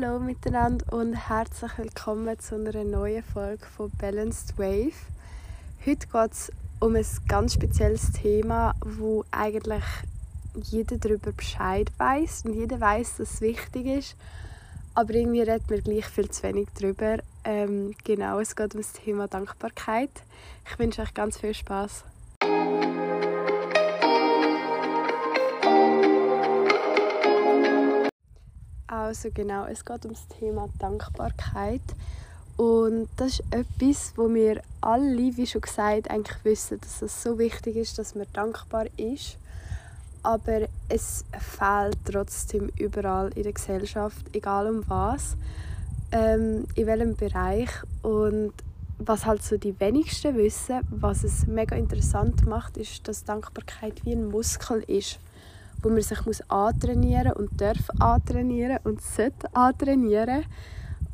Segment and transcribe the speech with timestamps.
[0.00, 4.92] Hallo miteinander und herzlich willkommen zu einer neuen Folge von Balanced Wave.
[5.84, 9.82] Heute geht es um ein ganz spezielles Thema, wo eigentlich
[10.54, 14.16] jeder darüber Bescheid weiß und jeder weiß, dass es wichtig ist,
[14.94, 17.18] aber irgendwie redet man gleich viel zu wenig darüber.
[17.44, 20.10] Ähm, genau, es geht um das Thema Dankbarkeit.
[20.70, 22.04] Ich wünsche euch ganz viel Spaß.
[29.08, 31.80] Also genau, es geht um das Thema Dankbarkeit.
[32.58, 37.38] Und das ist etwas, wo wir alle, wie schon gesagt, eigentlich wissen, dass es so
[37.38, 39.38] wichtig ist, dass man dankbar ist.
[40.22, 45.38] Aber es fehlt trotzdem überall in der Gesellschaft, egal um was,
[46.12, 47.70] ähm, in welchem Bereich.
[48.02, 48.52] Und
[48.98, 54.12] was halt so die wenigsten wissen, was es mega interessant macht, ist, dass Dankbarkeit wie
[54.12, 55.18] ein Muskel ist
[55.82, 60.44] wo man sich muss antrainieren und darf antrainieren und sollte antrainieren.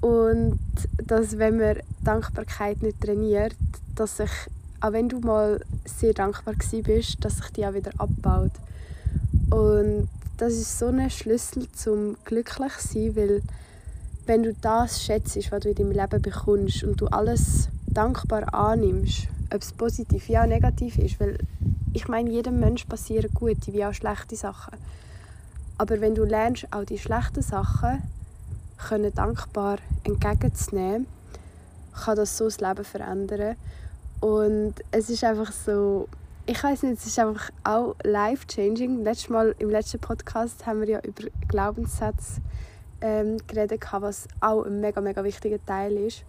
[0.00, 0.58] Und
[1.06, 3.54] dass, wenn man Dankbarkeit nicht trainiert,
[3.94, 4.30] dass sich,
[4.80, 8.52] auch wenn du mal sehr dankbar bist, dass sich die auch wieder abbaut.
[9.50, 13.42] Und das ist so ein Schlüssel zum glücklich sein, weil
[14.26, 19.28] wenn du das schätzt, was du in deinem Leben bekommst und du alles dankbar annimmst,
[19.52, 21.38] ob es positiv ja negativ ist, weil
[21.92, 24.78] ich meine, jedem Mensch passieren gute wie auch schlechte Sachen.
[25.78, 28.02] Aber wenn du lernst, auch die schlechten Sachen
[28.78, 31.06] können dankbar entgegenzunehmen,
[31.92, 33.56] kann das so das Leben verändern.
[34.20, 36.08] Und es ist einfach so,
[36.46, 39.02] ich weiß nicht, es ist einfach auch life-changing.
[39.04, 42.40] Letztes Mal, im letzten Podcast haben wir ja über Glaubenssätze
[43.00, 46.24] ähm, geredet, was auch ein mega, mega wichtiger Teil ist.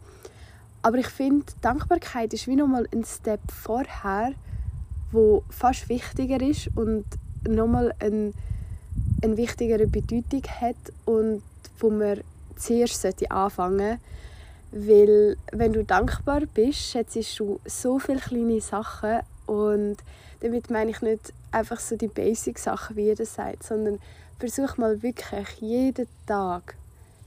[0.81, 4.33] Aber ich finde, Dankbarkeit ist wie nochmal ein Step vorher,
[5.13, 7.05] wo fast wichtiger ist und
[7.47, 8.33] nochmal eine,
[9.21, 11.41] eine wichtigere Bedeutung hat und
[11.79, 12.21] wo man
[12.55, 13.99] zuerst sollte anfangen
[14.73, 19.97] weil wenn du dankbar bist, schätzt du so viele kleine Sachen und
[20.41, 23.99] damit meine ich nicht einfach so die Basic-Sachen, wie jeder sagt, sondern
[24.39, 26.75] versuch mal wirklich jeden Tag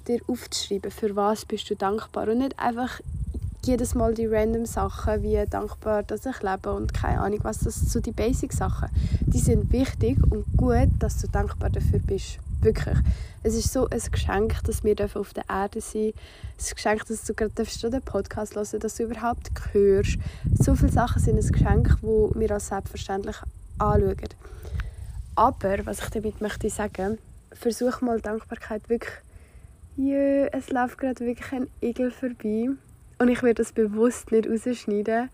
[0.09, 3.01] dir aufzuschreiben, für was bist du dankbar und nicht einfach
[3.67, 7.77] jedes Mal die random Sachen, wie dankbar, dass ich lebe und keine Ahnung was, das
[7.77, 8.89] so die Basic-Sachen.
[9.23, 12.39] Die sind wichtig und gut, dass du dankbar dafür bist.
[12.61, 12.99] Wirklich.
[13.43, 16.15] Es ist so ein Geschenk, dass wir auf der Erde sind.
[16.57, 20.19] Es ist ein Geschenk, dass du gerade den Podcast hören dass du überhaupt hörst.
[20.59, 23.37] So viele Sachen sind ein Geschenk, wo wir als selbstverständlich
[23.79, 24.17] anschauen.
[25.35, 27.19] Aber, was ich damit möchte sagen,
[27.53, 29.13] versuch mal Dankbarkeit wirklich
[29.99, 32.69] Jö, es läuft gerade wirklich ein Igel vorbei.
[33.19, 35.31] Und ich werde das bewusst nicht rausschneiden.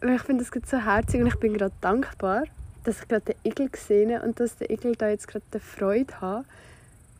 [0.00, 2.44] Weil ich finde das so herzig und ich bin gerade dankbar,
[2.84, 5.58] dass ich gerade den Igel gesehen habe und dass der Igel da jetzt gerade die
[5.58, 6.44] Freude hat,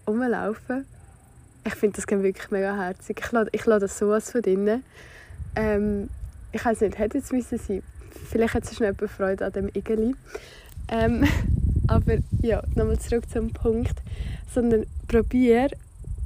[0.07, 0.87] rumlaufen.
[1.67, 3.21] Ich finde das wirklich mega herzig.
[3.23, 4.85] Ich lade, ich lade das sowas von drinnen.
[5.57, 6.09] Ähm,
[6.53, 7.83] ich weiß nicht, hätte es müssen sein.
[8.31, 10.15] Vielleicht hat es schnell Freude an dem Igeli.
[10.89, 11.27] Ähm,
[11.89, 14.01] aber ja, nochmal zurück zum Punkt.
[14.55, 15.69] Sondern probier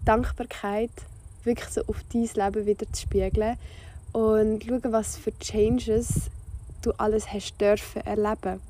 [0.04, 0.91] Dankbarkeit
[1.44, 3.56] wirklich so auf dein Leben wieder zu spiegeln
[4.12, 6.30] und schauen, was für Changes
[6.82, 8.60] du alles hast dürfen erleben.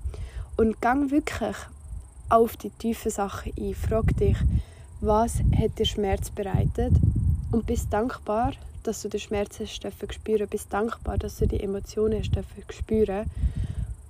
[0.56, 1.56] Und gang wirklich
[2.28, 3.74] auf die tiefen Sachen ein.
[3.74, 4.36] Frag dich,
[5.00, 6.92] was hat dir Schmerz bereitet
[7.50, 8.52] und bist dankbar,
[8.82, 10.48] dass du den Schmerz hast spüren.
[10.48, 13.26] Bist dankbar, dass du die Emotionen hast spüren.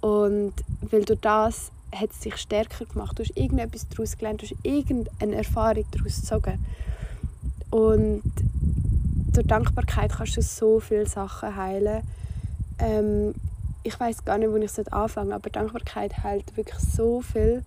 [0.00, 0.52] Und
[0.90, 3.18] weil du das hat es dich stärker gemacht.
[3.18, 6.64] Du hast irgendetwas daraus gelernt, du hast irgendeine Erfahrung daraus gezogen.
[7.70, 8.22] Und
[9.32, 12.02] durch Dankbarkeit kannst du so viele Sachen heilen.
[12.78, 13.34] Ähm,
[13.82, 17.64] ich weiß gar nicht, wo ich anfangen aber Dankbarkeit heilt wirklich so viele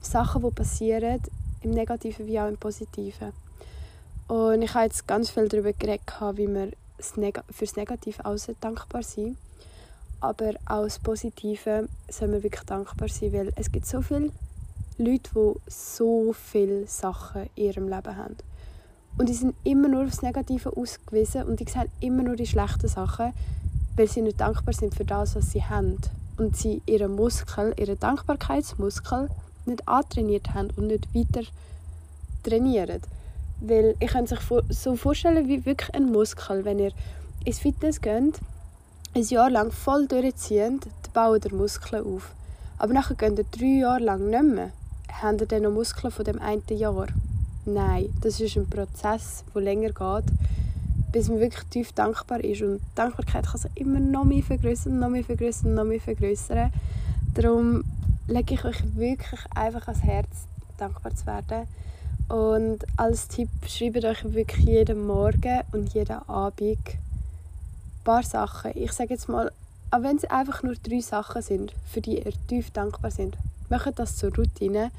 [0.00, 1.20] Sachen, die passieren,
[1.62, 3.32] im Negativen wie auch im Positiven.
[4.28, 6.02] Und ich habe jetzt ganz viel darüber geredet,
[6.34, 6.70] wie wir
[7.50, 9.36] für das Negative auch dankbar sein
[10.20, 14.30] aber auch das Positive soll man wirklich dankbar sein, weil es gibt so viele
[14.98, 18.36] Leute, die so viele Sachen in ihrem Leben haben.
[19.18, 22.88] Und die sind immer nur aufs Negative ausgewiesen und die sehen immer nur die schlechten
[22.88, 23.32] Sachen,
[23.96, 25.98] weil sie nicht dankbar sind für das, was sie haben.
[26.38, 29.28] Und sie ihren Muskel, ihren Dankbarkeitsmuskel
[29.66, 31.46] nicht antrainiert haben und nicht weiter
[32.42, 33.02] trainieren.
[33.60, 34.38] Weil ich kann sich
[34.70, 36.64] so vorstellen wie wirklich ein Muskel.
[36.64, 36.92] Wenn ihr
[37.44, 38.40] ins Fitness geht,
[39.14, 42.32] ein Jahr lang voll durchziehend, dann bauen ihr Muskeln auf.
[42.78, 44.70] Aber nachher gehen ihr drei Jahre lang nicht mehr.
[45.12, 47.08] Haben ihr dann noch Muskeln von dem einen Jahr?
[47.66, 50.32] Nein, das ist ein Prozess, der länger geht,
[51.12, 52.62] bis man wirklich tief dankbar ist.
[52.62, 56.72] Und Dankbarkeit kann sich immer noch mehr vergrößern, noch mehr vergrößern, noch mehr vergrößern.
[57.34, 57.84] Darum
[58.28, 60.28] lege ich euch wirklich einfach ans Herz,
[60.78, 61.66] dankbar zu werden.
[62.28, 66.98] Und als Tipp, schreibt euch wirklich jeden Morgen und jeden Abend ein
[68.04, 68.70] paar Sachen.
[68.74, 69.50] Ich sage jetzt mal,
[69.90, 73.36] auch wenn es einfach nur drei Sachen sind, für die ihr tief dankbar sind,
[73.68, 74.90] macht das zur Routine.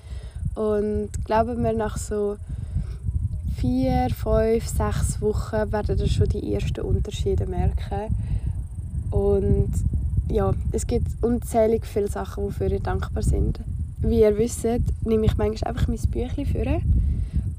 [0.56, 2.38] Und glauben wir, nach so
[3.58, 8.16] vier, fünf, sechs Wochen werden ihr schon die ersten Unterschiede merken.
[9.12, 9.72] Und
[10.30, 13.60] ja, es gibt unzählig viele Sachen, wofür ihr dankbar sind.
[14.00, 14.66] Wie ihr wisst,
[15.04, 16.82] nehme ich manchmal einfach mein Büchlein vor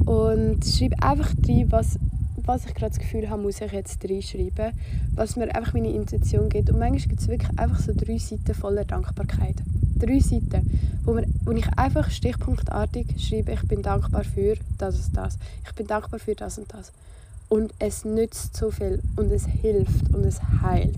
[0.04, 1.98] und schreibe einfach rein, was,
[2.36, 4.72] was ich gerade das Gefühl habe, muss ich jetzt reinschreiben,
[5.14, 6.70] was mir einfach meine Intuition gibt.
[6.70, 9.56] Und manchmal gibt es wirklich einfach so drei Seiten voller Dankbarkeit.
[10.02, 10.68] Drei Seiten,
[11.04, 15.38] wo, man, wo ich einfach stichpunktartig schreibe, ich bin dankbar für das und das.
[15.64, 16.90] Ich bin dankbar für das und das.
[17.48, 20.96] Und es nützt so viel und es hilft und es heilt.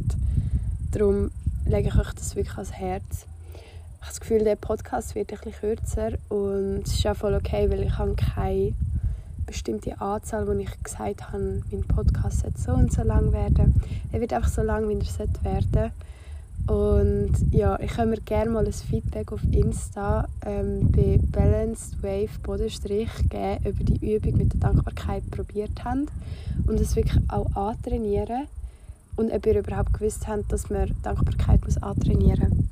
[0.90, 1.30] Darum
[1.66, 3.26] lege ich euch das wirklich ans Herz.
[3.54, 7.34] Ich habe das Gefühl, der Podcast wird ein bisschen kürzer und es ist auch voll
[7.34, 8.72] okay, weil ich habe keine
[9.44, 13.74] bestimmte Anzahl, wo ich gesagt habe, mein Podcast sollte so und so lang werden.
[14.12, 15.92] Er wird einfach so lang, wie er werden sollte.
[16.66, 22.38] Und ja, ich kann mir gerne mal ein Feedback auf Insta ähm, bei Balanced Wave
[22.42, 26.08] Bodenstrich geben, ihr die Übung mit der Dankbarkeit probiert habt
[26.66, 28.46] und es wirklich auch antrainieren
[29.16, 32.64] und ob ihr überhaupt gewusst habt, dass man Dankbarkeit muss antrainieren muss.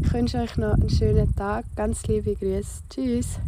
[0.00, 1.64] Ich wünsche euch noch einen schönen Tag.
[1.74, 2.82] Ganz liebe Grüße.
[2.90, 3.38] Tschüss.